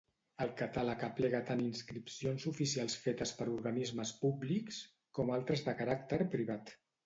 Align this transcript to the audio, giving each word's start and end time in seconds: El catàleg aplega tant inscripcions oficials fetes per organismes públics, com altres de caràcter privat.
El 0.43 0.51
catàleg 0.61 1.03
aplega 1.07 1.41
tant 1.49 1.61
inscripcions 1.65 2.47
oficials 2.53 2.97
fetes 3.03 3.35
per 3.43 3.49
organismes 3.59 4.17
públics, 4.25 4.83
com 5.19 5.35
altres 5.39 5.67
de 5.71 5.81
caràcter 5.85 6.23
privat. 6.37 6.79